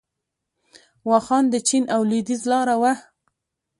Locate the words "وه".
2.81-2.93